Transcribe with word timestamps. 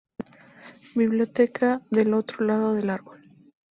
Biblioteca: 0.95 1.83
Del 1.91 2.15
otro 2.15 2.43
lado 2.47 2.73
del 2.73 2.89
Árbol 2.89 3.19